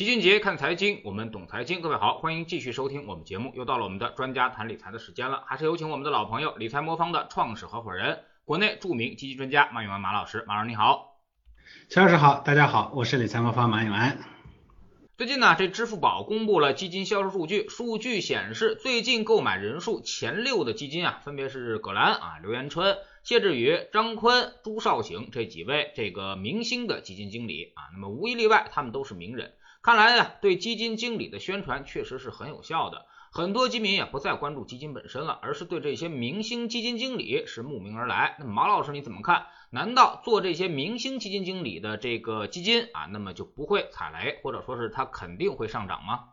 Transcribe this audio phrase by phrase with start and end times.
[0.00, 1.82] 齐俊杰看财经，我们懂财经。
[1.82, 3.52] 各位好，欢迎继续收听我们节目。
[3.54, 10.42] 又到了我们的专家谈理财的时间了，还是有请我们的老朋友理财魔方的创始合伙人，国内著名基金专家马永安马老师。
[10.48, 11.18] 马老师你好，
[11.90, 14.18] 齐老师好，大家好，我是理财魔方马永安。
[15.18, 29.52] 最近呢，这支付宝公布了基金销售数据，数据显示，最近购买人数前六的基金啊，分别是葛兰啊、刘元春、谢志宇、张坤、朱少醒这几位这个明星的基金经理啊，那么无一例外，他们都是名人。
[29.82, 33.06] 看来呢，对基金经理的宣传确实是很有效的。
[33.32, 38.36] 很多基民也不再关注基金本身了，而是对这些明星基金经理是慕名而来。
[38.40, 39.46] 那么马老师你怎么看？
[39.70, 46.24] 难道做这些明星基金经理的这个基金啊，那么就不会踩雷，或者说是它肯定会上涨吗？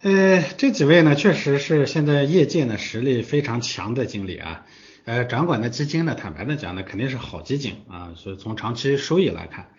[0.00, 4.64] 呃，这几位呢，确实是现在业界呢实力非常强的经理啊。
[5.06, 9.74] 呃，掌管的基金呢，坦白的讲呢，肯定是好基金啊，所以从长期收益来看。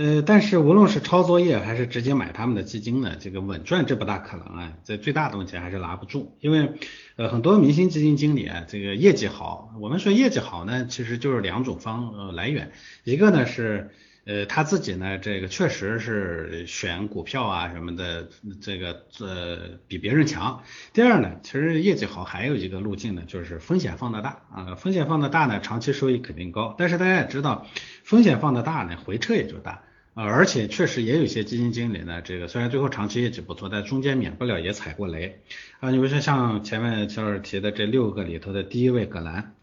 [0.00, 6.72] 呃，但是无论是抄作业还是直接买他们的基金呢，这个稳赚这不大可能啊，这最大的问题还是拿不住，因为
[7.16, 12.72] 呃很多明星基金经理啊，这个业绩好，我们说业绩好呢，其实就是两种方呃来源，
[13.04, 13.90] 一个呢是
[14.24, 18.26] 呃他自己呢这个确实是选股票啊什么的
[18.62, 20.62] 这个呃比别人强，
[20.94, 27.66] 第二呢其实业绩好还有一个路径呢就是风险放得大啊，风险放得大呢长期收益肯定高，但是大家也知道。
[28.02, 29.82] 风险放得大呢，回撤也就大
[30.14, 35.40] 啊，而且确实也有一些基金经理呢，这个虽然最后长期业绩不错，但中间免不了也踩过雷
[35.78, 35.90] 啊。
[35.90, 39.54] 你比如说像前面肖老师提的这六个里头的第一位葛兰，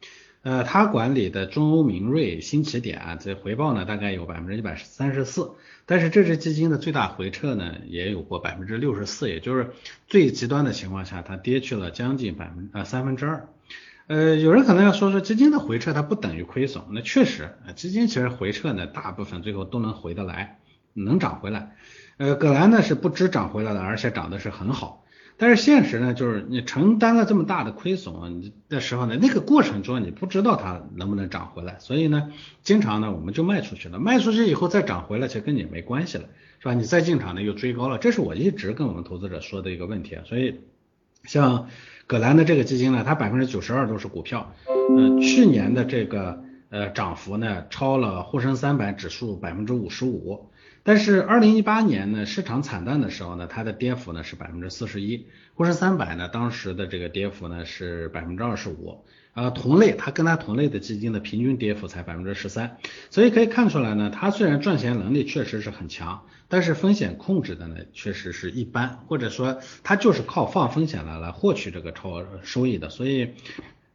[0.44, 5.52] 呃，他管理的中欧明锐、新起点啊，这回报呢大概有百分之一百三十四，
[5.86, 9.72] 但是这支基金的最大回撤呢也有过百分之六十四，也就是
[10.08, 13.50] 最极端的情况下，它跌去了将近百分啊三分之二。
[14.08, 20.60] 呃有人可能要说说基金的回撤它不等于亏损，那确实，基金其实回撤呢，大部分最后都能回得来，
[20.94, 21.76] 能涨回来。
[22.16, 25.04] 呃，葛兰呢是不知涨回来了，而且涨的是很好。
[25.36, 32.32] 但是现实呢，就是你承担了这么大的亏损的时候呢，那个过程中你不知道它能不能涨回来，所以呢，
[32.64, 36.24] 经常呢我们就卖出去了，卖出去以后再涨回来，其实跟你没关系了，
[36.60, 36.74] 是吧？
[36.74, 40.62] 你再进场呢又追高了，这是我一直跟我们投资者说的一个问题啊，所以
[41.26, 41.68] 像。
[42.08, 50.48] 葛兰的这个基金呢，它百分之九十二都是股票，呃，去年的这个呃涨幅呢超了沪深三百指数百分之五十五，
[50.84, 59.04] 但是二零一八年呢市场惨淡的时候呢，它的跌幅呢是百分之四十一，沪深三百呢当时的这个跌幅呢是百分之二十五。
[59.38, 62.78] 呃，同类，它跟它同类的基金的平均跌幅才百分之十三，
[63.12, 73.30] 所以可以看出来呢，它虽然赚钱能力确实是很强，但是风险控制的呢确实是一般，或者说它就是靠放风险来来获取这个超收益的，所以，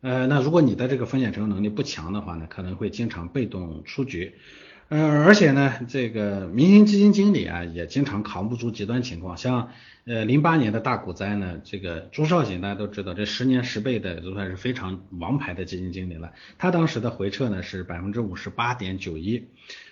[0.01, 4.35] 呃，那如果你的这个风险承受能力不强的话呢，可能会经常被动出局。
[4.93, 9.39] 呃，而且呢，这个明星基金经理啊，也经常扛不住极端情况。
[9.39, 9.71] 像
[10.05, 16.33] 呃零八年的大股灾呢，这个朱少醒大家都知道，这十年十倍的都算是非常王牌的基金经理了。
[16.59, 19.47] 他当时的回撤呢是百分之五十八点九一。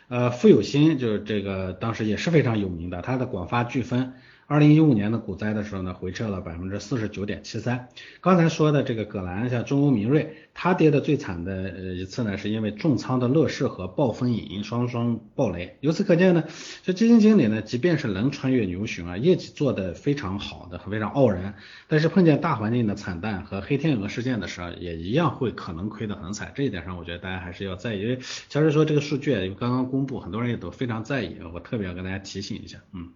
[0.09, 4.13] 呃，傅有新就是这个当时也是非常有名的，他的广发飓风。
[4.51, 7.87] 二零一五年的股灾的时候呢，回撤了百分之四十九点七三。
[8.21, 15.77] 刚才说的这个葛兰，像中欧明锐，它跌的最惨的一次呢，是因为重仓的乐视和暴风影音双双暴雷。
[15.79, 16.43] 由此可见呢，
[16.83, 21.55] 这基金经理呢，即便是能穿越牛熊啊，业绩做得非常好的，非常傲然，
[21.87, 26.51] 但是碰见大环境的惨淡和黑天鹅事件的时候，也一样会可能亏得很惨。
[26.57, 28.01] 这一点上，我觉得大家还是要在意。
[28.03, 28.19] 因为
[28.49, 33.11] 乔治说这个数据刚刚公布，很多人也都非常在意，我特别要跟大家提醒一下，嗯。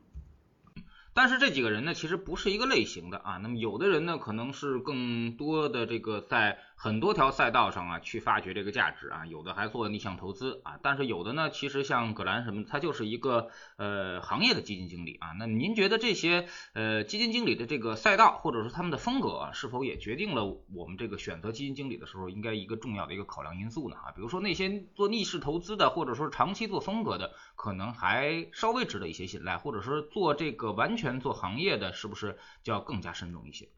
[1.15, 3.39] 但是这几个人呢，其实不是一个类型的啊。
[3.39, 6.59] 那么有的人呢，可能是更多的这个在。
[6.77, 15.29] 很多条赛道上啊，去发掘这个价值啊，有的还做逆向投资啊，但是有的呢，其实像葛兰什么，他就是一个呃行业的基金经理啊。
[15.39, 23.97] 那您觉得这些呃基金经理的这个赛道，或者说他们的风格，啊，是否也决定了我们这个选择基金经理的时候，应该一个重要的一个考量因素呢？
[23.97, 33.69] 啊，比如说那些做逆势投资的，或者说长期做风格的，可能还稍微值得一些信赖，或者说做这个完全做行业的，是不是就要更加慎重一些？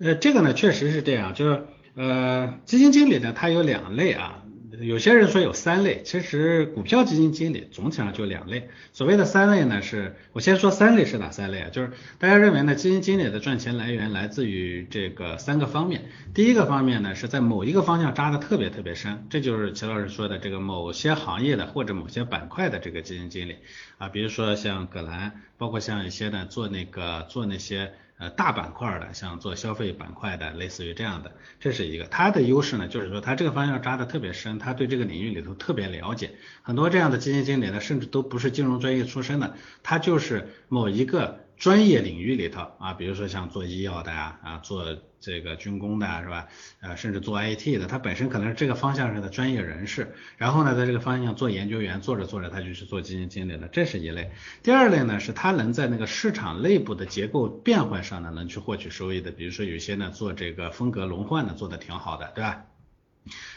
[0.00, 1.62] 呃，这个呢确实是这样，就是
[1.94, 4.42] 呃，基金经理呢，它有两类啊，
[4.80, 8.70] 有些人说有三类，其实股票基金经理总体上就两类。
[8.94, 11.68] 所谓的三类呢，是我先说三类是哪三类啊？
[11.70, 16.06] 就是大家认为呢，基金经理的赚钱来源来自于这个三个方面。
[16.32, 23.56] 第一个方面呢，是在某一个方向扎的特别特别深，这就是齐老师说的这个某些行业的或者某些板块的这个基金经理
[23.98, 27.92] 啊，比如说像葛兰，包括像一些呢做那个做那些。
[28.20, 32.04] 呃大板块的，像做消费板块的，类似于这样的，这是一个。
[32.04, 36.34] 它的优势呢，就是说它这个方向扎的特别深，它对这个领域里头特别了解。
[36.62, 41.40] 很多这样的基金经理呢，甚至都不是金融专业出身的，他就是某一个。
[41.60, 46.48] 专业领域里头啊，比如说像做医药的呀，啊做这个军工的是吧？
[46.80, 54.30] 呃，甚至做 IT 的，他本身可能是这个方向上的专业人士，然后呢，在这个方向做研究员，做着做着他就去做基金经理了，这是一类。
[54.62, 62.64] 第二类呢，是他能在那个市场内部的结构变换上呢，能去获取收益的，比如说有些呢做这个风格轮换的做的挺好的，对吧？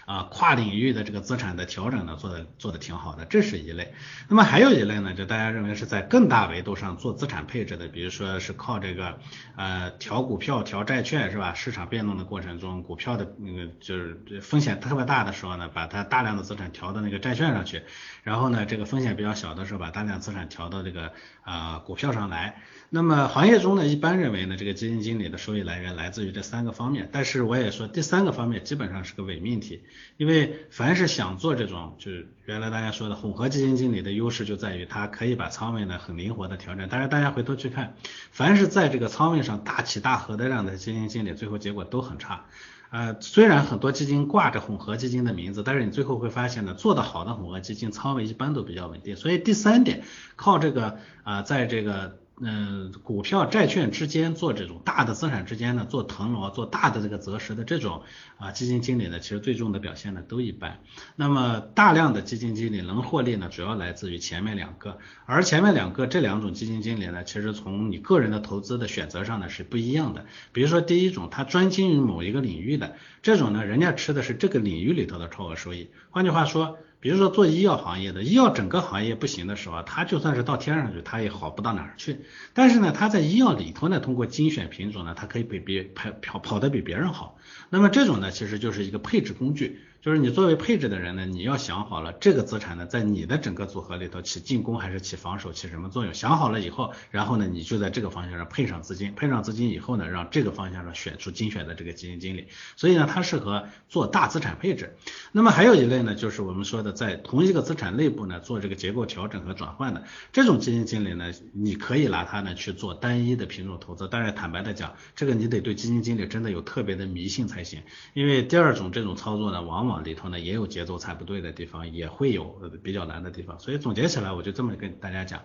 [0.05, 3.93] 啊，跨领域的这个资产的调整呢，做的做的挺好的，这是一类。
[4.27, 9.19] 那么还有一类呢，就大家认为是在更大维度上做资产配置的，比如说是靠这个
[9.55, 11.53] 呃调股票、调债券是吧？
[11.53, 17.83] 市场变动的过程中，股票的那个就是风险特别大的时候呢，把它大量的资产调到那个债券上去，
[18.23, 21.13] 然后呢，这个风险比较小的时候，把大量资产调到这个
[21.43, 22.61] 啊股票上来。
[22.89, 29.81] 那么行业中呢，一般认为呢，这个基金经理的收益来源来自于这三个方面，但是我也说第三个方面基本上是个伪命题，
[30.17, 37.95] 因为凡是想做这种，就是原来大家说的混合基金经理的优势就在于它可以把仓位呢很灵活的调整，但是大家回头去看，
[38.31, 42.45] 凡是在这个仓位上大起大合的这样的基金经理，最后结果都很差。
[42.89, 50.03] 呃，虽然很多基金挂着混合基金的名字，但是你最后会发现呢，做得好的混合基金仓位一般都比较稳定，所以第三点
[50.35, 52.19] 靠这个啊，在这个。
[52.41, 58.01] 嗯，股票、债券之间做这种大的资产之间呢，做腾挪、做大的这个择时的这种
[58.37, 60.79] 啊，基金经理呢，其实最终的表现呢都一般。
[61.15, 64.97] 那么大量的基金经理能获利呢，主要来自于前面两个，
[65.27, 70.25] 而前面两个这两种基金经理呢，其实从你个人的投资的选择上呢是不一样的。
[70.51, 75.91] 比如说第一种，他专精于某一个领域的这种呢，人家吃的是这个领域里头的超额收益。
[76.09, 76.79] 换句话说。
[77.03, 82.21] 比如说做医药行业的，医药整个行业不行的时候，它就算是到天上去，它也好不到哪儿去。
[82.53, 87.37] 但是呢，它在医药里头呢，通过精选品种呢，它可以比别跑跑跑得比别人好。
[87.69, 89.81] 那么这种呢，其实就是一个配置工具。
[90.03, 96.13] 就是你作为配置的人呢，你要想好了这个资产呢，在你的整个组合里头起进攻还是起防守，起什么作用？
[96.13, 102.49] 想好了以后，然后呢，你就在这个方向上配上资金，配上资金以后呢，让这个方向上选出精选的这个基金经理。
[102.75, 104.97] 所以呢，它适合做大资产配置。
[105.31, 110.03] 那么还有一类呢，就是我们说的在同一个资产内部呢做这个结构调整和转换的
[110.33, 114.09] 这种基金经理呢，你可以拿它呢去做单一的品种投资。
[114.09, 117.81] 当然，坦白的讲，这个你得对基金经理真的有特别的迷信才行。
[118.13, 125.43] 因为第二种这种操作呢，往往里头呢也有节奏踩不对的地方，也会有比较难的地方，所以总结起来，我就这么跟大家讲，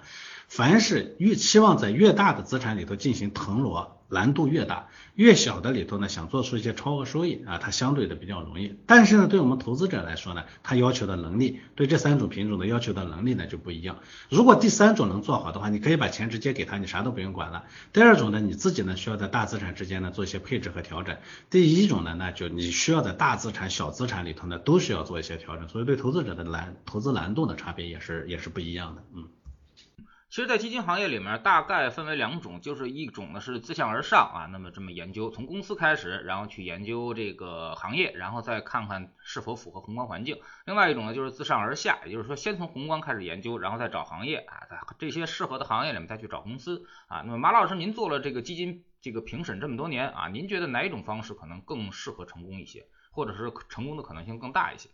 [0.48, 8.76] 凡是越期望在越大的资产里头进行腾挪，难度越大；越小的里头呢，想做出一些超额收益啊，它相对的比较容易。
[8.86, 13.98] 但是呢，对我们投资者来说呢，它要求的能力，对这三种品种的要求的能力呢就不一样。
[14.28, 17.64] 如果第三种能做好的话，你可以把钱直接给他，你啥都不用管了。
[17.92, 21.16] 第二种呢，你自己呢需要在大资产之间呢做一些配置和调整。
[21.50, 29.28] 第一种呢，那就你需要在大资产、小资产里头呢都需要做一些调整，所以对投资者的难投资难度的差别也是也是不一样的，嗯。
[30.30, 40.36] 其实，在基金行业里面，大概分为两种，就是一种呢是自下而上啊，那么这么研究，从公司开始，然后去研究这个行业，然后再看看是否符合宏观环境；
[40.66, 47.22] 另外一种呢就是自上而下，也就是说，先从宏观开始研究，然后再找行业啊，在这些适合的行业里面再去找公司啊。
[47.22, 54.90] 那么马老师，您做了这个基金这个评审这么多年啊，您觉得哪一种方式可能更适合成功一些，或者是成功的可能性更大一些？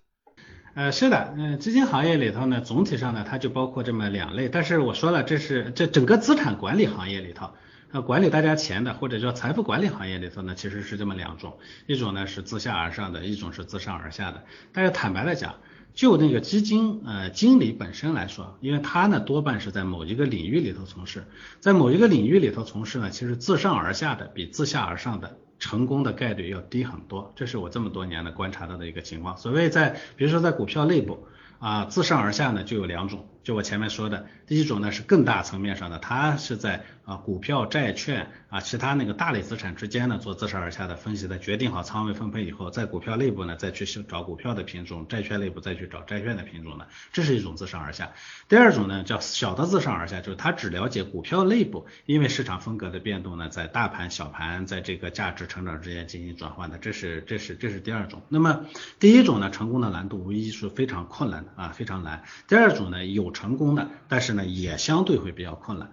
[0.74, 4.48] 呃，是的，嗯，基金行业里头呢，总体上呢，它就包括这么两类。
[4.48, 7.50] 但是我说了，这是这整个资产管理行业里头，
[7.92, 14.42] 呃，管理大家钱的，或者叫财富管理行业里头呢，其实是这么两种，一种呢是自下而上的，一种是自上而下的。
[14.72, 15.54] 但是坦白的讲，
[15.94, 21.24] 就那个基金呃经理本身来说，因为他呢多半是在某一个领域里头从事，
[21.60, 25.38] 在某一个领域里头从事呢，其实自上而下的比自下而上的。
[25.60, 29.38] 成功的概率要低很多，这是我这么多年的观察到的一个情况。
[29.38, 31.26] 所谓在，比如说在股票内部
[31.58, 36.84] 啊，自上而下呢就有两种，就我前面说的，第一种呢是更大层面上的，它是在。
[37.04, 48.12] 啊，股票、债券啊，其他那个大类资产之间呢，做自上而下的分析在，决定好仓位分配以后，在股票内部呢，再去找股票的品种，债券内部再去找债券的品种呢，这是一种自上而下。
[48.48, 58.22] 第二种呢，叫小的自上而下，就是他只了解股票内部，因为市场风格的变动呢，在大盘、小盘，在这个价值成长之间进行转换的，这是这是这是第二种。
[58.30, 58.64] 那么
[58.98, 62.24] 第一种呢，成功的难度无疑是非常困难的啊，非常难。
[62.48, 65.92] 第二种呢，有成功的，但是呢，也相对会比较困难。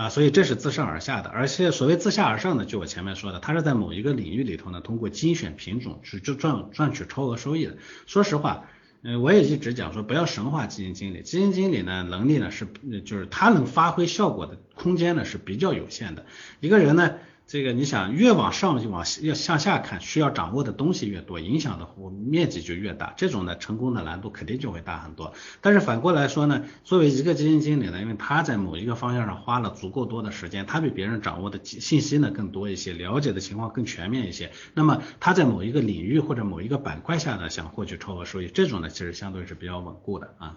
[0.00, 7.76] 啊，所以这是自上而下的，而且所谓自下而上的，就我前面说的，它是在某一个领域里头呢，通过精选品种去就赚赚取超额收益的。
[8.06, 8.64] 说实话，
[9.02, 12.66] 嗯，我也一直讲说，不要神话基金经理，基金经理呢能力呢是，
[13.04, 16.24] 就是他能发挥效果的空间呢是比较有限的。
[16.60, 17.16] 一个人呢。
[17.50, 21.88] 这个你想越往上就往要向下看，需要掌握的东西越多，影响的
[22.30, 25.34] 面积就越大，这种呢成功的难度肯定就会大很多。
[25.60, 40.56] 但是反过来说呢，作为一个基金经理呢，因为他在某一个方向上花了足够多的时间，他比别人掌握的信息呢更多一些，了解的情况更全面一些，那么他在某一个领域或者某一个板块下呢，想获取超额收益，这种呢其实相对是比较稳固的啊。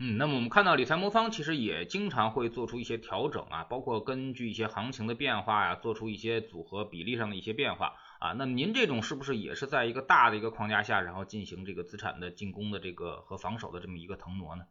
[0.00, 8.32] 嗯，那么我们看到理财魔方其实也经常会做出一些调整啊，包括根据一些行情的变化呀，做出一些组合比例上的一些变化啊。
[8.32, 14.64] 那么您这种是不是也是在一个大的一个框架下，然后进行这个资产的进攻的这个和防守的这么一个腾挪呢？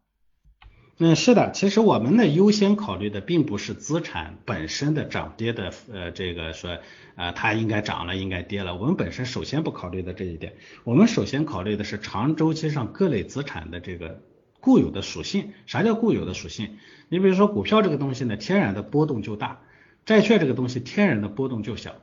[1.00, 6.78] 嗯，是的，其实我们呢优先考虑的并不是资产本身的涨跌的呃这个说
[7.16, 10.54] 啊它应该涨了应该跌了，我们本身首先不考虑的这一点，
[10.84, 14.22] 我们首先考虑的是长周期上各类资产的这个。
[14.64, 16.78] 固有的属性，啥叫固有的属性？
[17.10, 19.58] 你比如说股票这个东西呢，天然的波动就大；
[20.06, 21.96] 债券这个东西天然的波动就小。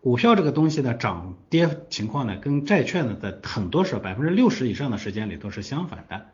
[0.00, 6.26] 股票这个东西的，涨跌情况呢，跟债券呢，在很多时候百分之六十以上的时间里都是相反的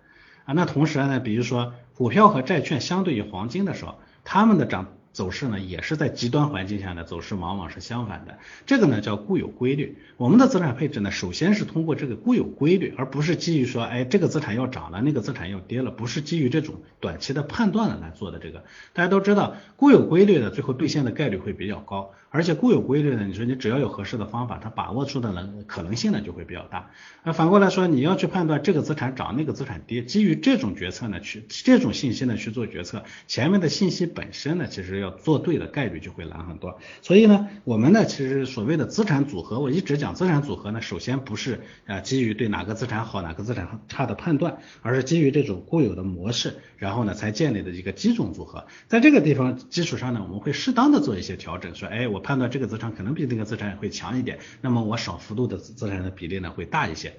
[0.44, 0.52] 啊。
[0.52, 4.88] 那同时呢，比如说股票和债券相对于黄金的时候，它们的涨。
[5.12, 8.38] 走势呢，也是在极端环境下呢，走势往往是相反的。
[8.64, 9.98] 这个呢叫固有规律。
[10.16, 18.38] 我们的资产配置呢，首先是通过这个固有规律，而不是基于说，哎，这个资产要涨了，那个资产要跌了，不是基于这种短期的判断来做的。
[18.38, 18.64] 这个
[18.94, 26.90] 大家都知道，固有规律的最后兑现的概率会比较高，而且固有规律呢，你说你只要有合适的方法，它把握住的能可能性呢就会比较大。
[27.22, 35.01] 那反过来说，你要去判断这个资产涨，那个资产跌，基于这种决策呢，去这种信息呢去做决策，前面的信息本身呢，其实。
[35.02, 48.66] 要做对的概率就会难很多，所以呢，我们呢其实所谓的资产组合，我一直讲资产组合呢，首先不是啊基于对哪个资产好哪个资产差的判断，而是基于这种固有的模式，然后呢才建立的一个基种组合。
[48.86, 57.14] 在这个地方基础上呢，我们会适当的做一些调整，说哎，我判断这个资产可能比那个资产会强一点，那么我少幅度的资产的比例呢会大一些，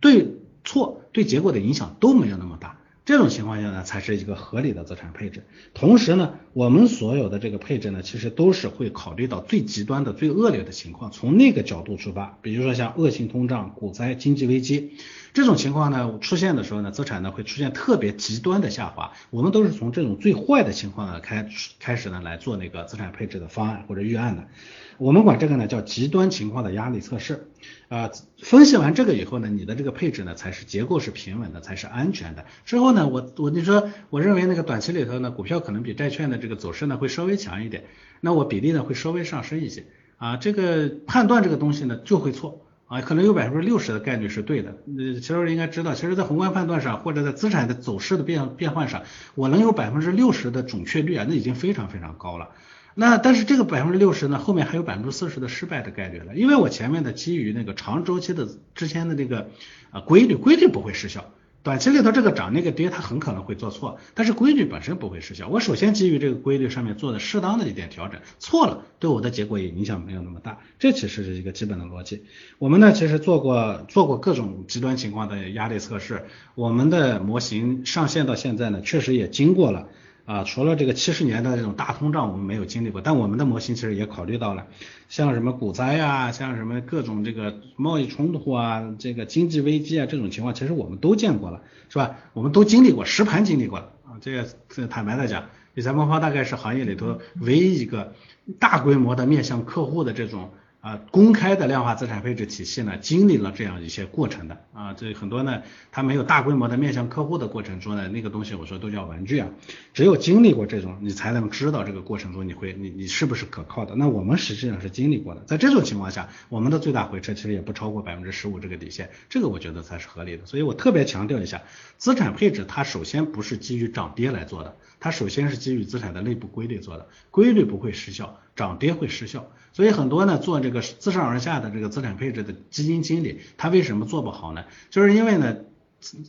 [0.00, 2.78] 对错对结果的影响都没有那么大。
[3.04, 5.44] 这种情况下呢，才是一个合理的资产配置。
[5.74, 12.38] 同时呢，我们所有的这个配置呢，其实都是会考虑到最极端的、最恶劣的情况，从那个角度出发。
[12.40, 14.94] 比如说像恶性通胀、股灾、经济危机
[15.34, 19.12] 这种情况呢出现的时候呢，资产呢会出现特别极端的下滑。
[19.28, 21.46] 我们都是从这种最坏的情况呢开
[21.78, 24.48] 开始呢来做那个资产配置的方案或者预案的。
[24.98, 27.48] 我们管这个呢叫极端情况的压力测试。
[27.88, 28.10] 啊，
[28.42, 32.44] 分析完这个以后呢，你的这个配置呢才是结构是平稳的，才是安全的。
[32.64, 37.84] 之后呢，我我你说，我认为那个短期里头呢，股票可能比债券的这个走势呢会稍微强一点，
[38.20, 39.84] 那我比例呢会稍微上升一些
[40.16, 40.36] 啊。
[40.38, 44.70] 这个判断这个东西呢就会错啊，可能有百分之六十的概率是对的。
[44.98, 49.02] 呃，其实应该知道，其实在宏观判断上或者在资产的走势的变变换上，
[49.34, 52.48] 我能有百分之六十的准确率啊，那已经非常非常高了。
[52.96, 59.50] 那但是这个百分之六十呢，后面还有百分之四十的失败的概率了，因为我前面的基于那个长周期的之前的那个
[59.90, 61.24] 啊规律，规律不会失效，
[61.64, 65.48] 短期里头这个涨那个跌，它很可能会做错，但是规律本身不会失效。
[65.48, 72.22] 我首先基于这个规律上面做的适当的一点调整，错了对我的结果也影响没有那么大，这其实是一个基本的逻辑。
[72.58, 79.88] 我们呢其实做过做过各种极端情况的压力测试，我们的模型上线到现在呢，确实也经过了。
[80.26, 84.66] 啊，除了这个七十年的这种大通胀，我们没有经历过，但我们的模型其实也考虑到了，
[85.08, 92.16] 像什么股灾啊，像什么各种这个贸易冲突啊，这个经济危机啊这种情况，其实我们都见过了，是吧？
[92.32, 94.16] 我们都经历过，实盘经历过了啊。
[94.20, 94.46] 这个
[94.88, 98.14] 坦白的讲，理财魔方大概是行业里头唯一一个
[98.58, 100.50] 大规模的面向客户的这种。
[100.84, 109.48] 啊，公开的量化资产配置体系呢，经历了这样一些过程的啊，这很多呢，它没有大规模的面向客户的过程中呢，那个东西我说都叫玩具啊，
[109.94, 113.94] 只有经历过这种，你才能知道这个过程中你会你你是不是可靠的。
[113.96, 120.44] 那我们实际上是经历过的，在这种情况下，我们的最大回撤其实也不超过百分之十五这个底线，这个我觉得才是合理的。
[120.44, 121.62] 所以我特别强调一下，
[121.96, 129.50] 资产配置它首先不是基于涨跌来做的，它首先是基于资产的内部规律做的，规律不会失效，涨跌会失效。
[129.74, 134.64] 所以很多呢做这个自上而下的这个资产配置的基金经理，他为什么做不好呢？
[134.88, 135.56] 就是因为呢，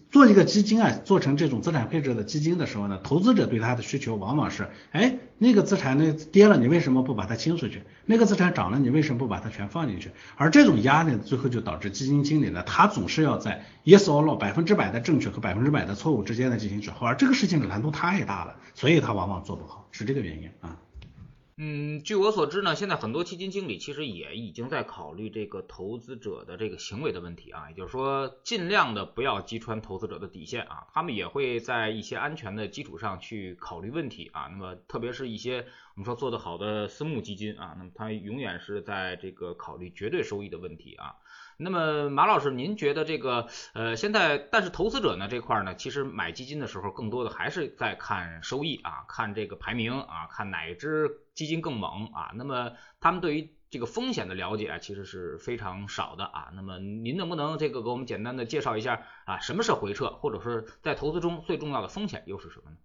[0.10, 7.84] 做一个基金啊，做成这种资产配置的基金的时候呢，投资者对它的需求往往是，哎，那个资产呢跌了，你为什么不把它清出去？
[8.08, 10.10] 那个资产涨了，你为什么不把它全放进去？
[10.38, 20.78] 而这种压力最后就导致基金经理呢，他总是要在 yes or no 百分之百的正确和百分之百的错误之间呢进行转换，而这个事情的难度太大了，所以他往往做不好，是这个原因啊。
[21.58, 34.50] 嗯，据我所知呢，现在很多基金经理其实也已经在考虑这个投资者的这个行为的问题啊，也就是说，尽量的不要击穿投资者的底线啊，他们也会在一些安全的基础上去考虑问题啊。
[34.52, 41.16] 那么，特别是一些我们说做得好的私募基金啊，那么它永远是在这个考虑绝对收益的问题啊。
[41.58, 52.32] 那么马老师，您觉得这个呃，现在但是投资者呢这块呢，其实买基金的时候更多的还是在看收益啊，看这个排名啊，看哪只基金更猛啊。
[52.36, 56.52] 那么他们对于这个风险的了解啊，其实是非常少的啊。
[56.54, 62.78] 那么您能不能这个给我们简单的介绍一下啊，什么是回撤，或者是在投资中最重要的风险又是什么呢？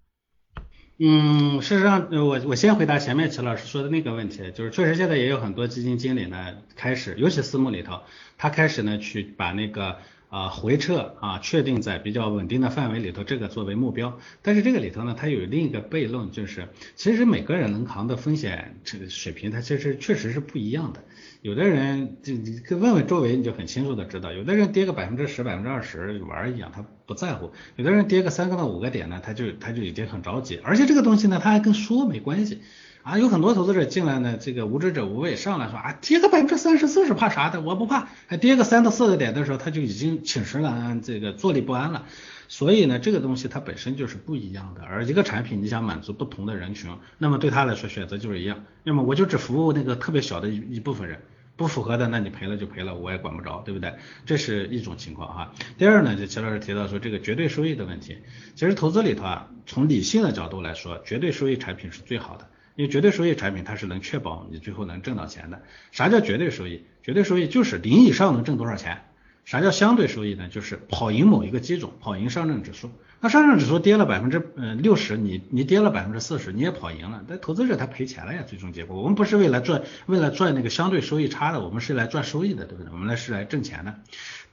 [1.02, 8.02] 嗯，事实上，我我先回答前面齐老师说的那个问题，就是确实现在也有很多基金经理呢，开始，尤其私募里头，
[8.36, 9.96] 他开始呢去把那个。
[10.30, 14.16] 啊，回撤啊，确定在比较稳定的范围里头，这个作为目标。
[14.42, 21.02] 但是这个里头呢，它有另一个悖论，就是其实每个人能扛的风险这个水平，它其实确实是不一样的。
[21.42, 30.60] 有的人就你问问周围，你就很清楚的知道，有的人跌个百分之十、百分之二十玩一样，他不在乎；有的人跌个三个到五个点呢，他就他就已经很着急。
[30.62, 32.60] 而且这个东西呢，它还跟说没关系。
[33.02, 38.08] 啊，有很多投资者进来呢，这个无知者无畏，上来说啊，跌个百分之三十四十怕啥的，我不怕。
[38.26, 42.04] 还跌个三到四个点的时候，他就已经寝食难安，这个坐立不安了。
[42.48, 44.82] 所以呢，这个东西它本身就是不一样的。
[44.82, 48.64] 而一个产品，你想满足不同的人群，那么对他来说选择就是一样。
[48.82, 51.20] 那么我就只服务那个特别小的一一部分人，
[51.56, 53.94] 不符合的，那你赔了就赔了，我也管不着，对不对？
[54.26, 55.52] 这是一种情况哈。
[55.78, 58.18] 第二呢，就齐老师提到说这个绝对收益的问题，
[58.54, 62.46] 其实投资里头啊，从理性的角度来说，绝对收益产品是最好的。
[62.80, 65.60] 因为绝对收益产品它是能确保你最后能挣到钱的。
[65.92, 66.86] 啥叫绝对收益？
[67.02, 69.02] 绝对收益就是零以上能挣多少钱。
[69.44, 70.48] 啥叫相对收益呢？
[70.48, 72.90] 就是跑赢某一个基种，跑赢上证指数。
[73.20, 77.22] 那上证指数跌了百分之嗯六十，你你跌了百分之四十，你也跑赢了。
[77.28, 78.96] 但投资者他赔钱了呀，最终结果。
[78.96, 82.90] 我们不是为了赚为了赚那个相对收益差的，我们是来赚收益的，对不对？
[82.90, 83.96] 我们来是来挣钱的。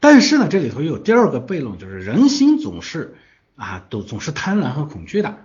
[0.01, 3.15] 但是呢，这里头有第二个悖论，就是人心总是
[3.55, 5.37] 啊都总是贪婪和恐惧的。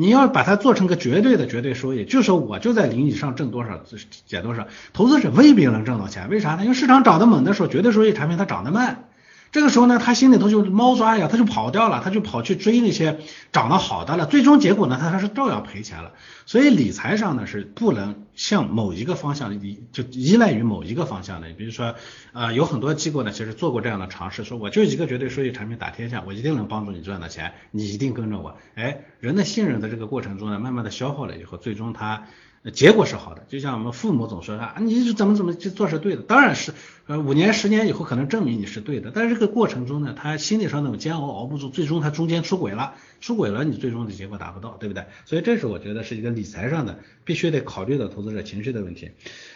[0.00, 3.80] 你要把它做成个绝对的绝对收益，就说我就在零以上挣多少
[4.26, 6.62] 减多少，投资者未必能挣到钱，为啥呢？
[6.62, 9.08] 因为市场涨得猛的时候，绝对收益产品它涨得慢。
[9.50, 13.18] 这个时候呢，他心里头就猫抓呀，他就跑掉了，他就跑去追那些
[13.50, 14.26] 长得好的了。
[14.26, 16.12] 最终结果呢，他还是照样赔钱了。
[16.44, 21.50] 所以理财上呢，是不能向某一个方向依就依赖于某一个方向的。
[21.54, 21.94] 比如说，
[22.32, 28.56] 呃，有很多机构呢，其实做过这样的尝试，说我就一个绝对收益产品打天下，我一定能帮助你赚到钱，你一定跟着我。
[28.74, 32.24] 哎，人的信任在这个过程中呢，慢慢的消耗了以后，最终他。
[32.72, 36.72] 结果是好的，就像我们父母总说啊，你是怎么怎么去做是对的，当然是，
[37.06, 45.04] 呃，五年十年以后可能证明你是对的，但是这个过程中呢，他心理上那种煎熬熬不住，最终他中间出轨了，出轨了，你最终的结果达不到，对不对？
[45.24, 49.12] 所以这是我觉得是一个理财上的必须得考虑的投资者情绪的问题。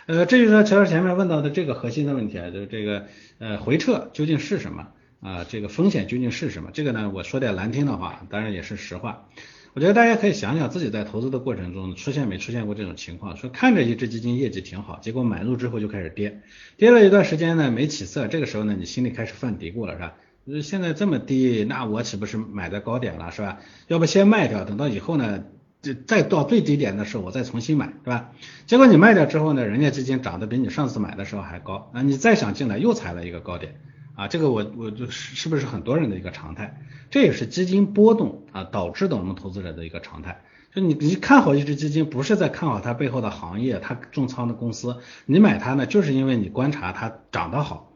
[0.06, 3.06] 呃，这就是乔老师前面问到的这个核心的问题啊，就是这个
[3.38, 4.88] 呃回撤究竟是什么
[5.20, 5.44] 啊？
[5.48, 6.70] 这个风险究竟是什么？
[6.72, 9.26] 这个呢，我说点难听的话，当然也是实话。
[9.74, 16.42] 我觉得大家可以想想自己在投资的过程中出现没出现过这种情况，说看着一只基金业绩挺好，结果买入之后就开始跌，
[16.76, 20.14] 跌了一段时间呢没起色，这个时候呢你心里开始犯嘀咕了是吧？
[20.62, 23.60] 现在这么低，那我岂不是买在高点了是吧？
[23.88, 25.44] 要不先卖掉，等到以后呢，
[25.80, 28.32] 就再到最低点的时候我再重新买，是吧？
[28.66, 33.80] 结果你卖掉之后呢，人家基金涨得比你上次买的时候还高，啊你再想进来又踩了一个高点。
[34.14, 36.82] 啊，这个我我就是是不是很多人的一个常态？
[37.10, 40.42] 这也是基金波动啊导致的我们投资者的一个常态。
[40.74, 44.96] 就你你看好一只基金，不是在看好它背后的行业，它重仓的公司，
[45.26, 47.92] 你买它呢，就是因为你观察它涨得好。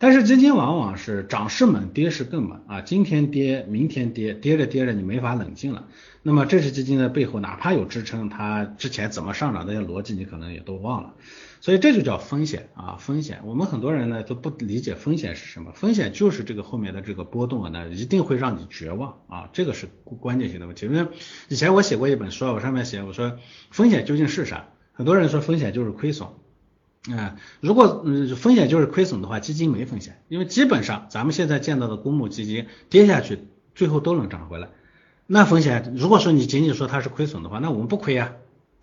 [0.00, 5.86] 但是基金往往是涨势猛，跌势更猛啊，今天跌，明天跌，跌着跌着你没法冷静了。
[6.22, 11.14] 那么这只基金的背后，哪怕有支撑，它之前怎么上涨那些逻辑你可能也都忘了。
[11.60, 13.40] 所以这就叫风险啊，风险。
[13.44, 20.86] 我们很多人呢都不理解风险是什么，风险就是这个后面的这个波动啊，那一定会让你绝望啊，这个是关键性的问题。
[20.86, 21.08] 因为
[21.48, 23.38] 以前我写过一本书，我上面写我说
[23.70, 24.68] 风险究竟是啥？
[24.92, 26.28] 很多人说风险就是亏损
[27.10, 33.40] 啊，如果嗯风险就是亏损的话，基金没风险，因为基本上咱们现在见到的公募基金跌下去
[33.74, 34.68] 最后都能涨回来。
[35.26, 38.34] 那风险如果说你仅仅说它是亏损的话，那我们不亏呀。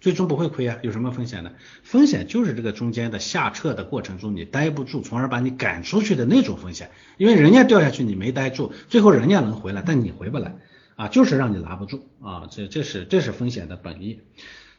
[0.02, 1.52] 最终不会亏啊，有什么风险呢？
[1.84, 6.92] 风险就是这个中间的下撤的过程中你待不住，从而把你赶出去的那种风险。
[7.18, 10.56] 因为人家掉下去你没待住，最后人家能回来，但你回不来
[10.96, 14.20] 啊，就是让你拿不住啊，这这是这是风险的本意。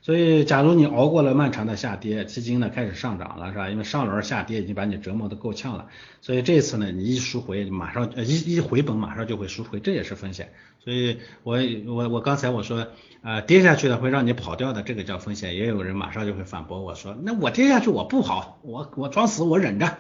[0.07, 3.69] 所以，假如你熬过了漫长的下跌，基金呢开始上涨了，是吧？
[3.69, 5.89] 因为上轮下跌已经把你折磨的够呛了，
[6.21, 10.53] 所以这次呢，你一赎回，马上一一回本，马上就会赎回，这也是风险。
[10.79, 12.87] 所以我我我刚才我说，
[13.23, 15.57] 呃，跌下去的会让你跑掉的，这个叫风险。
[15.57, 19.99] 也有人马上就会反驳我说，那我跌下去我不跑，我我装死我忍着，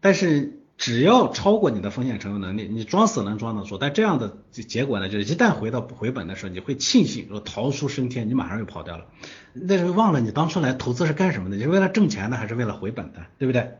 [0.00, 0.59] 但是。
[0.80, 3.76] 只要超过你的风险承受能力，你装死能装得住。
[3.76, 9.04] 但这样的结果呢，就是一旦回到回本的时候，你会庆幸说逃出升天，你马上又跑掉了。
[9.52, 13.72] 那时候忘了你当初来投资是干什么的，你是为了挣钱的还是为了回本的，对不对？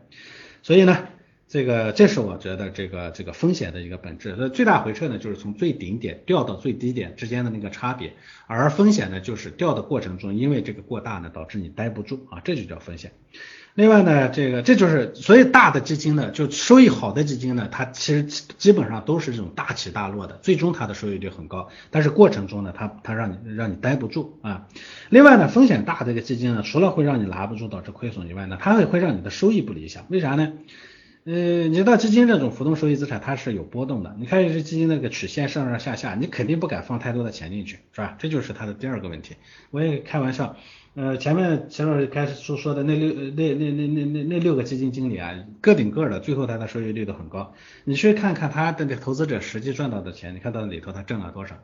[0.61, 1.07] 所以呢，
[1.47, 4.35] 这个这是我觉得这个这个风险的一个本质。
[4.37, 8.13] 那最大回撤呢，就是从最顶点掉到最低点之间的那个差别，
[8.45, 13.11] 而风险呢，就是掉的过程中，因为这个过大呢，导致你待不住啊，这就叫风险。
[13.73, 24.67] 另外呢，这个这就是所以大的基金呢，就收益好的基金呢，它其实基本上都是这种大起大落的，最终它的收益率很高，但是过程中呢，它它让你让你待不住啊。
[25.09, 30.05] 另外呢，风险大这个基金呢，除了会让你拿不住导致亏损以外呢，它也会让你的收益不理想。
[30.09, 30.51] 为啥呢？
[31.23, 31.33] 呃，
[31.67, 38.15] 你知道基金这种浮动收益资产它是有波动的，你看这基金那个曲线上上下下，你肯定不敢放太多的钱进去，是吧？
[38.19, 39.35] 这就是它的第二个问题。
[39.69, 40.57] 我也开玩笑。
[40.93, 47.53] 呃，前面钱老师开始说说的那六那那那那那那六个基金经理啊，个顶个的，最后他的收益率都很高。
[47.85, 51.55] 你去看看他的投资者实际赚到的钱，你看到里头他挣了多少？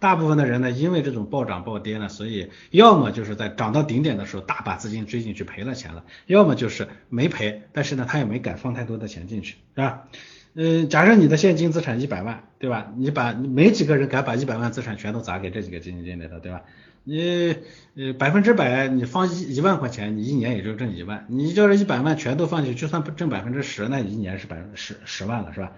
[0.00, 10.08] 大部分的人呢，因为这种暴涨暴跌呢，所以要么就是在涨到顶点的时候大把资金追进去赔了钱了，要么就是没赔，但是呢他也没敢放太多的钱进去，是吧？
[10.52, 12.92] 嗯，假设你的现金资产一百万，对吧？
[12.98, 16.60] 你把没几个人敢把一百万资产全都砸给这几个基金经理的，对吧？
[17.04, 17.56] 你
[17.96, 21.26] 呃百分之百你放一一万块钱，你一年也就挣一万。
[21.28, 25.72] 你就是一百万全都放进去，就算不挣百分之十，那一年是百分之十十万了，是吧？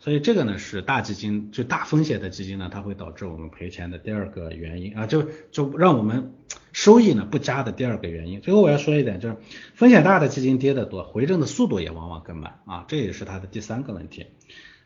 [0.00, 6.32] 所以这个呢是大基金就大风险的基金呢，它会导致我们赔钱的第二个原因啊，就就让我们
[6.72, 8.40] 收益呢不佳的第二个原因。
[8.40, 9.36] 最后我要说一点，就是
[9.74, 14.26] 风险大的基金跌得多，回正的速度也往往更慢啊，这也是它的第三个问题。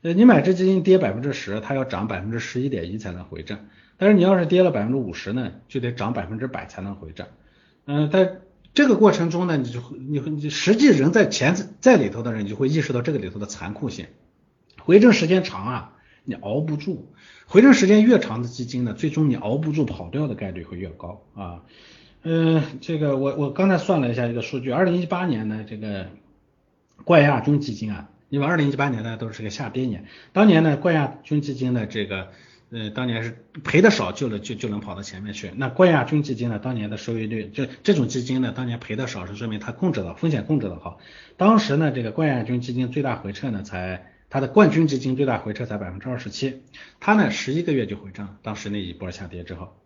[0.02, 3.58] 呃，你买这基金跌百分之十，它要涨百分之十一点一才能回正。
[3.98, 7.26] 但是你要是跌了百分之五十呢，就得涨百分之百才能回正。
[7.86, 8.40] 嗯，在
[8.74, 14.06] 这个过程中呢，你就你你实际人在钱在里头的人，你就会意识到这个里头的残酷性。
[14.78, 15.92] 回正时间长啊，
[16.24, 17.06] 你熬不住；
[17.46, 21.62] 回正时间越长的基金呢，最终你熬不住跑掉的概率会越高啊。
[22.22, 26.08] 嗯，这个我我刚才算了一下一个数据，二零一八年呢，这个
[27.04, 30.04] 冠亚军基金啊，因为二零一八年呢都是个下跌年，
[30.34, 32.28] 当年呢冠亚军基金的这个。
[32.70, 35.52] 呃，当年是赔的少，就能就就能跑到前面去。
[35.56, 40.98] 那冠亚军基金呢，当年的收益率，就这种基金呢，当年赔的少，是说明它控制的风险控制的好。
[41.36, 46.62] 当时呢，这个冠亚军基金最大回撤呢，才它的冠军基金最大回撤才百分之二十七，
[46.98, 49.76] 它呢十一个月就回正，当时那一波下跌之后。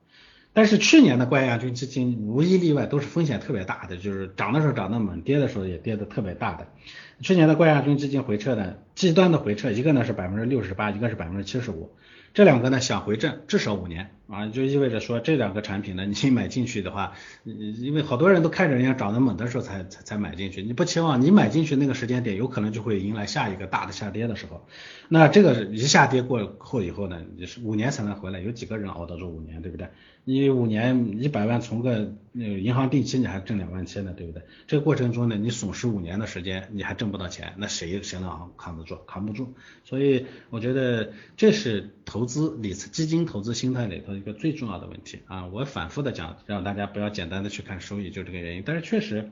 [0.53, 6.67] 但是去年的冠亚军基金无一例外都是风险特别大的，就是涨的时候涨得猛，跌的时候也跌得特别大的。
[7.21, 11.93] 去年的冠亚军基金回撤呢，极端的回撤，一个呢是百分之六十八，一个是百分之七十五。
[12.33, 14.15] 这两个呢，想回正至少五年。
[14.31, 17.15] 啊，就意味着说这两个产品呢，你买进去的话，
[17.45, 24.65] 因为好多人都看着人家涨得猛的时候才才才买进去，你不期望你买进去那个时间点，有可能就会迎来下一个大的下跌的时候，
[25.09, 29.89] 那这个一下跌过后以后呢，你是五年才能回来，有几个人熬得住五年，对不对？
[30.23, 34.43] 你五年一百万存个那个银行定期，你还挣两万七呢，对不对？
[34.69, 38.97] 这个过程中呢，你损失五年的时间，你还挣不到钱，那谁谁能扛得住？
[39.07, 39.55] 扛不住。
[39.83, 45.47] 所以我觉得这是投资理财基金投资心态里头一个最重要的问题啊。
[45.47, 48.63] 我反复的讲，让大家不要简单的去看收益，就这个原因。
[48.67, 49.31] 但是确实，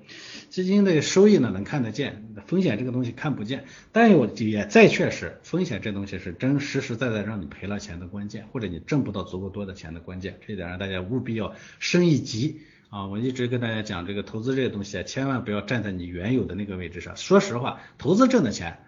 [0.49, 3.67] 基金的收益呢能看得见，风险这个东西看不见。
[3.93, 10.39] 但有也再确实，风险这东西是真实实在在让你赔了钱的关键，或者你挣不到足够多的钱的关键。
[10.47, 10.79] 这一点让。
[10.79, 13.09] 大家务必要升一级啊！
[13.09, 17.17] 我一直跟大家讲，这个投资这个东西啊，千万不要站在你原有的那个位置上。
[17.17, 18.79] 说实话，投资挣的钱，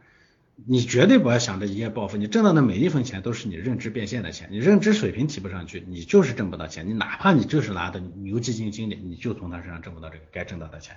[0.67, 2.17] 你绝对不要想着一夜暴富。
[2.17, 6.89] 你挣到的每一分钱都是你认知变现的钱，你认知水平提不上去，你就是挣不到钱。
[6.89, 10.97] 你哪怕你就是拿的牛基金经理，你就从他身上挣不到这个该挣到的钱。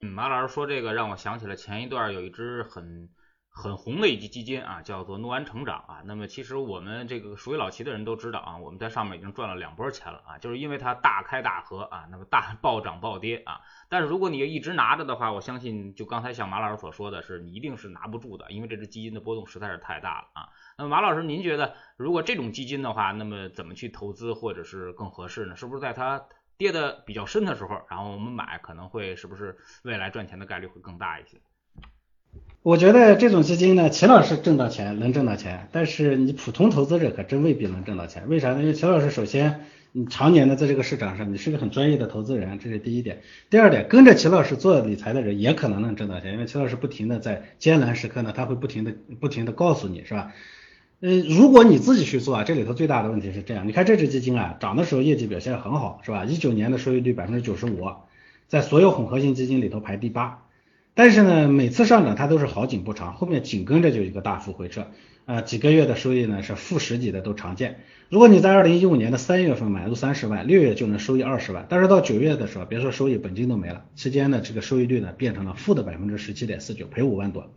[0.00, 3.08] 嗯，马老师说这个让我想起了前一段有一只很。
[3.60, 6.00] 很红的一只基金啊，叫做诺安成长啊。
[6.06, 13.60] 那么其实我们这个属于老齐的人都知道啊，我们在上面已经赚了两波钱了啊，就是因为它大开大合啊，那么大 暴涨暴跌啊。
[13.90, 20.48] 但是如果你一直拿着的话，我相信就刚才像马老师所说的是，你一定是拿不住的，因为这只基金的波动实在是太大了啊。
[20.78, 25.54] 那么马老师，您觉得如果这种基金的话，那么怎么去投资或者是更合适呢？
[25.54, 26.24] 是不是在它
[26.56, 31.40] 跌的比较深的时候，然后我们买可能会是不是未来赚钱的概率会更大一些？
[32.62, 38.28] 我觉得这种基金呢，齐老师挣到钱能挣到钱，但是你普通投资者可真未必能挣到钱。
[38.28, 38.60] 为啥呢？
[38.60, 39.60] 因为齐老师首先
[39.92, 43.22] 你常年的在这个市场上，你是个很专业的投资人，这是第一点。
[43.48, 50.34] 第二点，跟着齐老师做理财的人也可能能挣到钱，因为齐老师不停的在艰难时刻呢，他会不停的不停的告诉你，是吧？
[51.00, 56.26] 呃，如果你自己去做啊，这里头最大的问题是这样，你看这只基金啊，涨的时候业绩表现很好，是吧？
[56.26, 57.88] 一九年的收益率百分之九十五，
[58.48, 60.42] 在所有混合型基金里头排第八。
[61.00, 64.88] 但是呢，每次上涨它都是好景不长，后面紧跟着就一个大幅回撤，
[65.24, 67.80] 啊，几个月的收益呢是负十几的都常见。
[68.10, 77.50] 如果你在二零一五年的三月份买入三十万，六月就能收益二十万，但是到九月的时候，别说收益，本金都没了，期间呢这个收益率呢变成了负的百分之十七点四九，赔五万多。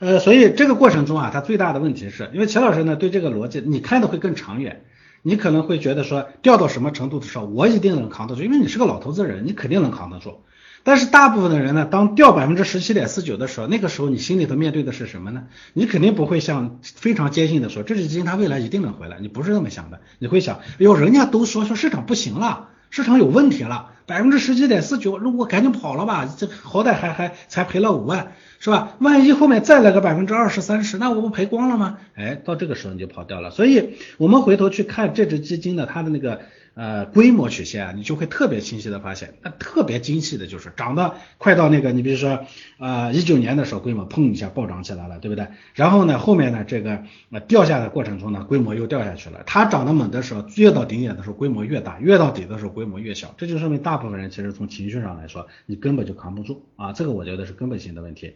[0.00, 4.82] 呃，所以这个过程中啊，它最大的问题是因为齐老师呢对这个逻辑你看的会更长远，
[5.22, 10.40] 你可能会觉得说掉到什么程度的时候，我一定能扛得住，因为你是个老投资人，你肯定能扛得住。
[10.86, 15.44] 但是大部分的人呢，当掉百分之十七点四九的时候，那个时候你心里头面对的是什么呢？
[15.72, 28.96] 你肯定不会像非常坚信的说，这只基金它未来一定能回来，你不是这么想的，你会想，哟，人家都说说市场不行了，市场有问题了，百分之十七点四九，那我赶紧跑了吧，这好歹还还才赔了五万，是吧？
[28.98, 31.96] 万一后面再来个百分之二十三十，那我不赔光了吗？
[32.14, 33.50] 哎，到这个时候你就跑掉了。
[33.50, 36.42] 所以我们回头去看这只基金的它的那个。
[36.74, 42.46] 呃，规模曲线啊，你就会特别清晰的发现，那特别精细的就是涨得快到那个，你比如说，
[42.78, 45.46] 呃，一九年的时候规模砰一下暴涨起来了，对不对？
[45.74, 49.44] 然后呢，后面呢这个呃掉下的过程中呢，规模又掉下去了。
[49.46, 53.32] 它涨得猛的时候，越到顶点的时候规模越大，越到底的时候规模越小。
[53.38, 58.34] 这就说明大部分人其实从情绪上来说，你根本就扛不住啊，这个我觉得是根本性的问题。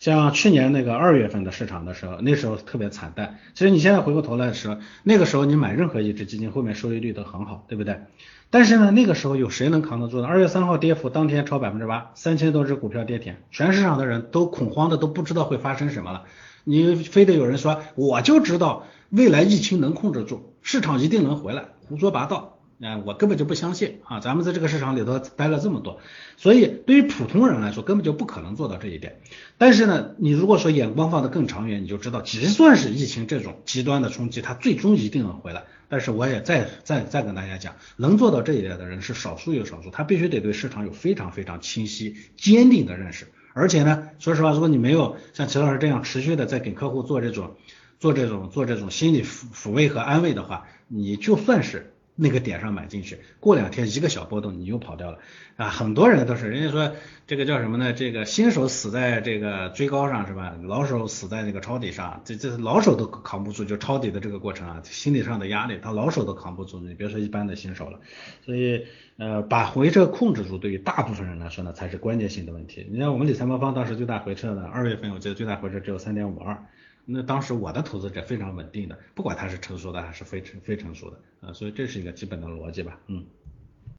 [0.00, 3.38] 像去年那个二月份的市场的时候，那时候特别惨淡。
[3.54, 8.00] 其实你现在回过头来说，那个时候你买任何一只基金，后面收益率都很好，对不对？
[8.48, 10.26] 但是呢，那个时候有谁能扛得住呢？
[10.28, 16.24] 二月三号跌幅当天超百分之八，三千多只股票跌停，全市场的人都恐慌的都不知道会发生什么了。
[16.62, 22.55] 你非得有人说，我就知道未来疫情能控制住，市场一定能回来，胡说八道。
[22.80, 24.20] 啊，我根本就不相信啊！
[24.20, 25.98] 咱们在这个市场里头待了这么多，
[26.36, 29.18] 所以对于普通人来说，根本就不可能做到这一点。
[29.56, 35.64] 但是呢，你如果说眼光放得更长远，你就知道，就算是疫情这种极端的冲击，它最终一定能回来。
[35.88, 43.26] 但是我也再再再跟大家讲，能做到这一点的人是少数又少数，他必须得对市场有非常非常清晰、坚定的认识。
[43.54, 47.56] 而且呢，说实话，如果你没有像齐老师这样持续的在给客户做这种
[47.98, 51.94] 做这种做这种心理抚抚慰和安慰的话，你就算是。
[52.16, 55.18] 那个点上买进去，过两天一个小波动你又跑掉了
[55.56, 55.68] 啊！
[55.68, 56.92] 很多人都是，人家说
[57.26, 57.92] 这个叫什么呢？
[57.92, 60.56] 这个新手死在这个追高上是吧？
[60.62, 68.00] 老手死在那个抄底上，这这老手都扛不住，就抄底的这个过程啊，心理上的压力，他老手都扛不住，你别说一般的新手了。
[68.46, 68.86] 所以
[69.18, 72.86] 呃，把回撤控制住，对于大部分人来说呢，才是关键性的问题。
[72.90, 76.66] 你看我们理财魔方当时最大回撤呢，二月份我记得最大回撤只有三点五二。
[77.06, 83.24] 那当时我的投资者非常稳定的，不管他是成熟的还是非成非成熟的啊，所以这是一个基本的逻辑吧，嗯。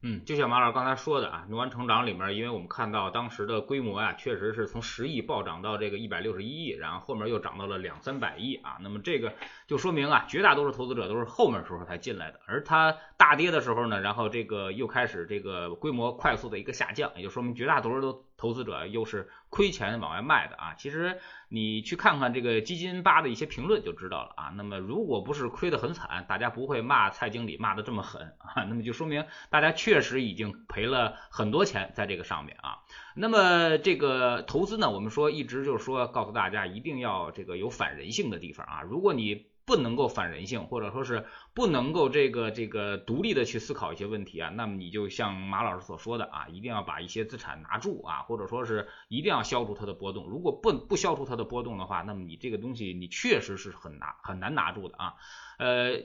[0.03, 9.33] 嗯，就像马老师刚才说的啊，农安成长里面，因为我们看到当时的规模啊，确实是从十亿暴涨到这个一百六十一亿，然后后面又涨到了两三百亿啊，那么这个
[9.67, 20.73] 就说明啊，绝大多数投资者都是后面时候才进来的，而它大跌的时候呢，然后这个又开始这个规模快速的一个下降，也就说明绝大多数都投资者又是亏钱往外卖的啊。
[20.77, 24.53] 其实你去看看这个基金吧的一些评论就知道了啊。
[24.55, 32.77] 那么如果不是亏得很惨，大家不会骂蔡经理骂的这么狠啊，那么就说明大家确实已经赔了很多钱在这个上面啊。
[33.17, 38.81] 那么这个投资呢，我们说一直就是说告诉大家一定要这个有反人性的地方啊。
[38.83, 50.29] 如果你不能够反人性，或者说是不能够这个这个独立的去思考一些问题啊，那么你就像马老师所说的啊，一定要把一些资产拿住啊，或者说是一定要消除它的波动。
[50.29, 55.15] 如果不不消除它的波动的话，那么你这个东西你确实是很拿很难拿住的啊。
[55.57, 56.03] 呃，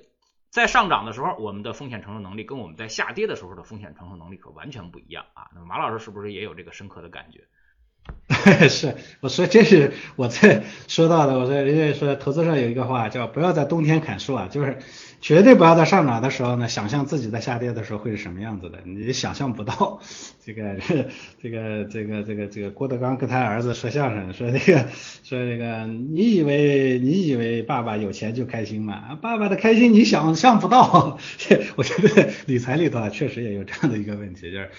[0.53, 5.49] 在上涨的时候，我们的风险承受能力跟我们在下跌的时候的风险承受能力可完全不一样啊。
[5.55, 7.41] 那么马老师是不是也有这个深刻的感觉？
[8.69, 11.39] 是，我说这是我在说到的。
[11.39, 14.77] 我说人家说投资上有一个话叫不要在冬天砍树啊，就是
[15.23, 20.01] 绝对不要在上涨的时候呢，想象自己在下跌的时候会是什么样子的，你想象不到。
[20.45, 20.77] 这个
[21.41, 24.89] 这个这个这个这个郭德纲跟他儿子说相声，说这个
[25.23, 29.17] 说这个你以为你以为爸爸有钱就开心吗？
[29.23, 31.17] 爸爸的开心你想象不到。
[31.77, 34.71] 我觉得理财里头啊，确实也有这样的一个问题，就是。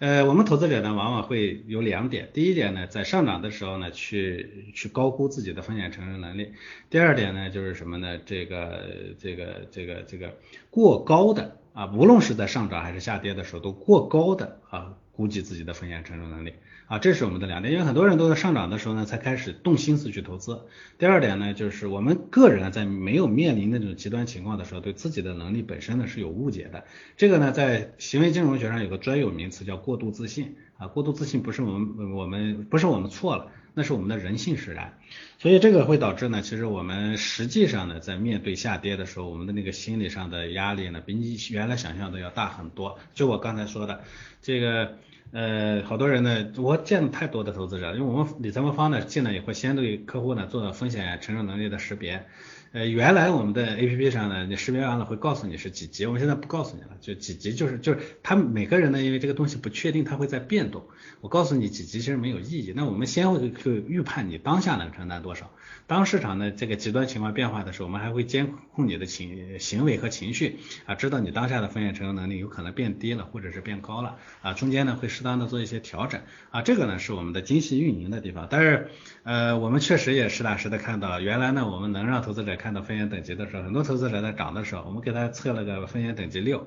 [0.00, 2.30] 呃，我们投资者呢，往往会有两点。
[2.32, 6.52] 第一点呢，在上涨的时候呢，去去高估自己的风险承受能力。
[6.88, 8.18] 第二点呢，就是什么呢？
[8.24, 10.34] 这个这个这个这个
[10.70, 14.96] 过高的啊，无论是在上涨还是下跌的时候，都过高的啊。
[15.12, 16.54] 估计自己的风险承受能力
[16.90, 17.72] 啊，这是我们的两点。
[17.72, 20.62] 因为很多人都在上涨的时候呢，才开始动心思去投资。
[20.98, 26.82] 第二点呢，就是我们个人在没有面临那种极端情况的时候，对自己的能力本身呢是有误解的。
[27.16, 33.52] 这个呢，在行为金融学上有个专有名词叫过度自信啊，过度自信不是我们我们不是我们错了。
[33.72, 34.98] 那是我们的人性使然，
[35.38, 42.98] 所以这个会导致呢，其实我们实际上呢，在面对下跌的时候，我们的那个心理上的压力呢，比你原来想象的要大很多。
[43.14, 44.02] 就我刚才说的，
[44.42, 44.98] 这个
[45.32, 52.26] 呃，好多人呢，我见太多的投资者，因为我们理财魔方呢，进来也会先对客户呢做风险承受能力的识别。
[52.72, 60.84] 呃，原来我们的 A P P 上呢，你识别完了会告诉你是几级，我们现在不告诉你了，就几级就是就是他每个人呢，因为这个东西不确定，它会在变动。
[61.20, 62.72] 我告诉你几级其实没有意义。
[62.74, 65.50] 那我们先会去预判你当下能承担多少。
[65.88, 78.46] 当市场的这个极端情况变化的时候，我们还会监控你的情行为和情绪啊，知道你当下的风险承受能力有可能变低了或者是变高了啊，中间呢会适当的做一些调整啊，这个呢是我们的精细运营的地方。
[78.48, 78.88] 但是
[79.22, 86.60] 呃，我们确实也实打实的看到，原来呢我们能让投资者看到风险等级的时候，很多投资者在涨的时候，我们给他测了个风险等级六，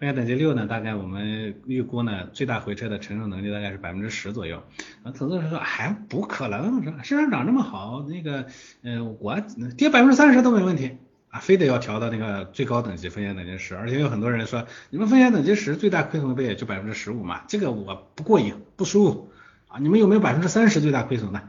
[0.00, 4.60] 风险等级六呢，大概我们预估呢，最大回撤的承受能力大概是百分之十左右。
[5.04, 8.46] 啊，投资者说还不可能，市场涨这么好，那个，
[8.82, 9.40] 呃，我
[9.76, 10.98] 跌百分之三十都没问题
[11.30, 17.42] 啊，非得要调到那个最高等级风险等级十，而且有很多人说，你们风险等级十最大亏损不也就百分之十五嘛？
[17.46, 19.32] 这个我不过瘾，不舒服
[19.68, 19.78] 啊。
[19.78, 21.40] 你们有没有百分之三十最大亏损的？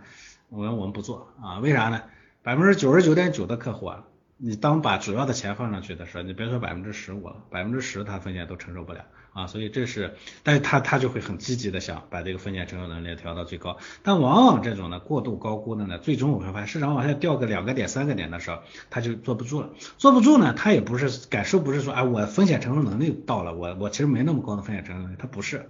[0.50, 2.04] 我们我们不做啊，为啥呢？
[2.44, 4.04] 百分之九十九点九的客户啊，
[4.44, 25.70] 你当把主要的钱放上去的时候，你别说百分之十五了，百分之十他风险都承受不了啊，所以这是，但是他他就会很积极的想把这个风险承受能力调到最高，但往往这种呢过度高估的呢，最终我会发现市场往下掉个两个点三个点的时候，他就坐不住了，坐不住呢，他也不是感受不是说，啊，我风险承受能力到了，我我其实没那么高的风险承受能力，他不是，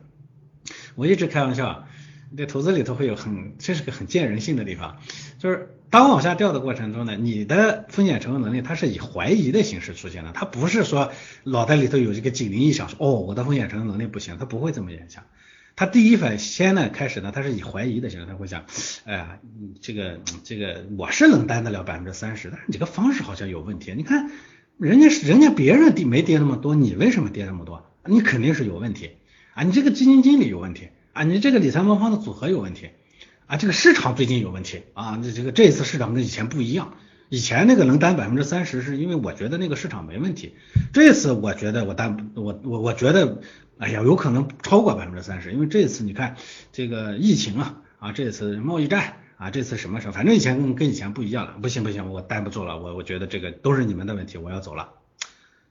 [0.95, 1.85] 我一直开玩笑。
[2.37, 4.99] 这投资里头会有很，这是个很见人性的地方，
[5.37, 11.11] 就是当往下掉的过程中呢，你的风险承受能力它是以怀疑的形式出现的，它不是说
[11.43, 15.25] 脑袋里头有一个警铃一响说，哦，我的风险承受能力不行，它不会这么影响，
[15.75, 18.63] 它第一反先呢开始呢，它是以怀疑的形式，他会想，
[19.03, 19.37] 哎呀，
[19.81, 24.31] 这个这个我是能担得了百分之三十，但是你这个方式好像有问题，你看
[24.77, 27.85] 人家是人家别人跌没跌那么多，你为什么跌那么多？
[28.05, 29.11] 你肯定是有问题
[29.53, 30.87] 啊，你这个基金经理有问题。
[31.13, 32.91] 啊，你这个理财魔方的组合有问题
[33.51, 36.93] 啊，这个市场最近有问题啊，这这个这次市场跟以前不一样，
[37.27, 40.55] 以前那个能担百分之三十是因为我觉得那个市场没问题，
[40.93, 43.41] 这次我觉得我担我我我觉得，
[43.77, 46.37] 哎呀，有可能超过百分之三十，因为这次你看
[46.71, 54.93] 这个疫情啊啊，这次贸易战啊，这次什么什么，反正以前跟跟以前不一样了，不行不行，我担不住了，我我觉得这个都是你们的问题，我要走了，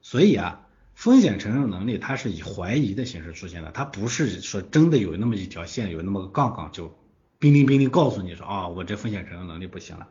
[0.02, 0.66] 所以啊。
[0.92, 6.94] 风险承受能力，它是以怀疑的形式出现的，它不是说真的有那么一条线，有那么个杠杠就
[7.40, 10.06] 冰冰冰冰告诉你说啊，我这风险承受能力不行了。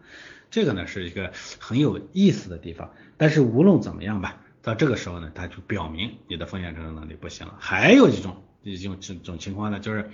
[0.49, 2.91] 这个呢是一个很有意思的地方。
[3.17, 7.55] 但是无论怎么样吧，到这个时候呢，它就表明你的风险承受能力不行了。
[7.59, 10.09] 还有一种一种这种情况呢，就是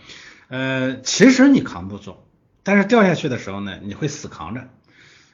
[0.49, 2.17] 呃，其实你扛不住，
[2.63, 4.67] 但是掉下去的时候呢，你会死扛着。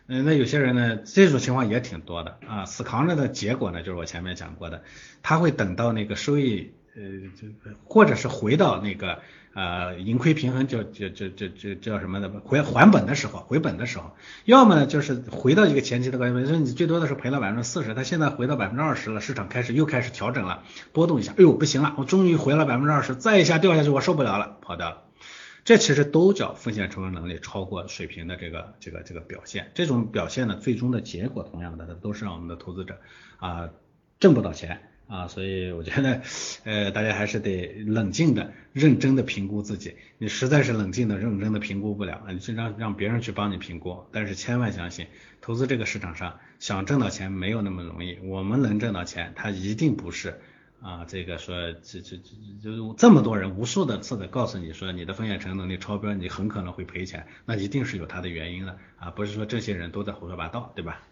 [0.06, 4.84] 嗯，那有些人呢，这种情况也挺多的啊，死扛着的结果呢，就是我前面讲过的，
[5.24, 7.02] 他会等到那个收益，呃，
[7.42, 7.48] 就
[7.86, 9.22] 或者是回到那个
[9.54, 14.12] 呃盈亏平衡，叫叫叫叫叫叫什么的，回还本的时候，回本的时候，
[14.46, 25.04] 要么呢就是回到一个前期的关系，说你最多的是赔了百分之四十，他现在回到百分之二十了，市场开始又开始调整了，波动一下，哎呦不行了，我终于回了百分之二十，再一下掉下去我受不了了，跑掉了。
[25.64, 32.98] 这其实都叫风险承受能力超过水平的这个这个这个表现，这种表现呢，最终的结果同样的，它都是让我们的投资者
[33.38, 33.70] 啊
[34.20, 36.22] 挣不到钱啊，所以我觉得
[36.64, 39.96] 呃大家还是得冷静的、认真的评估自己。
[40.18, 44.06] 你实在是冷静的、认真的评估不了，你就让让别人去帮你评估。
[44.14, 45.08] 但是千万相信，
[45.42, 48.20] 投资这个市场上想挣到钱没有那么容易。
[48.24, 50.40] 我们能挣到钱，它一定不是。
[50.82, 61.04] 啊，这个说这这这就这么多人无数的次的告诉你说你的风险承受能力超标，你很可能会赔钱，那一定是有它的原因的啊，不是说这些人都在胡说八道，对吧？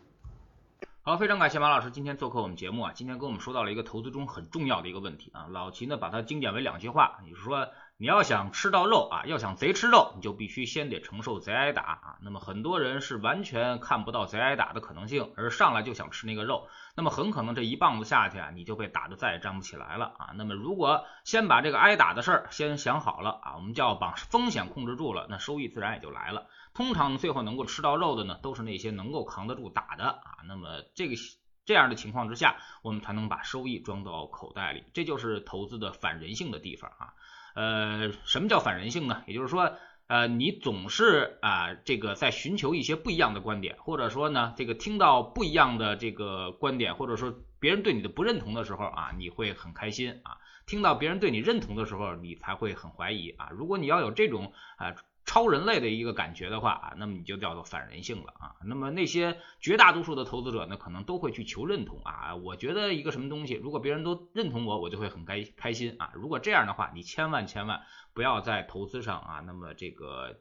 [1.02, 7.70] 好，非常感谢马老师今天做客我们节目啊，今天跟我们说到了一个投资中很重要的一个问题啊，老齐呢把它精简为两句话，也就是说。
[8.02, 12.18] 你要想吃到肉啊，要想贼吃肉，你就必须先得承受贼挨打啊。
[12.22, 20.30] 那么很多人是完全看不到贼挨打的可能性，而上来就想吃那个肉，那么很可能这一棒子下去啊，你就被打得再也站不起来了啊。
[20.36, 26.48] 那么如果先把这个挨打的事儿先想好了啊，我们叫把风险控制住了，那收益自然也就来了。
[26.80, 30.38] 通常最后能够吃到肉的呢，都是那些能够扛得住打的啊。
[30.48, 31.15] 那么这个
[31.65, 37.13] 这样的情况之下，我们才能把收益装到口袋里，这就是投资的反人性的地方啊。
[37.54, 39.24] 呃，什么叫反人性呢？
[39.28, 39.74] 也就是说，
[40.08, 53.50] 呃，你总是啊，这个在寻求一些不一样的观点，或者说呢，这个听到不一样的这个观点，或者说别人对你的不认同的时候啊，你会很开心啊；听到别人对你认同的时候，你才会很怀疑啊。
[53.52, 54.96] 如果你要有这种啊。
[55.26, 58.56] 超人类的一个感觉的话啊，那么你就叫做反人性了啊。
[58.65, 62.36] 那么那些绝大多数的投资者呢，可能都会去求认同啊。
[62.36, 66.12] 我觉得一个什么东西，如果别人都认同我，我就会很开开心啊。
[66.15, 67.82] 如果这样的话，你千万千万
[68.13, 70.40] 不要在投资上啊，那么这个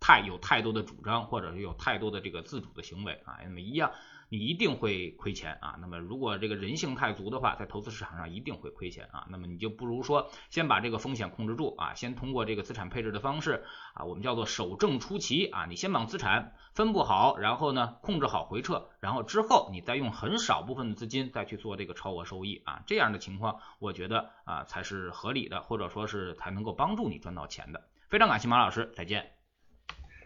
[0.00, 3.92] 太有太多的主张，或者是有太多的这个自主的行为啊，那么一样。
[4.28, 5.76] 你一定会亏钱啊！
[5.80, 9.26] 那么如果这个人性太足的话，在投资市场上一定会亏钱啊！
[9.30, 13.64] 那么你就不如说先把这个风险控制住啊，先通过这个资产配置的方式
[13.94, 27.82] 啊，我们叫做守正出奇啊，你先把资产分布好，然后呢控制好回撤，然后之后你再用很少部分的资金再去做这个超额收益啊，这样的情况我觉得啊才是合理的，或者说是才能够帮助你赚到钱的。
[28.08, 29.32] 非常感谢马老师，再见。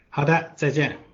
[0.08, 1.09] 好的，再见。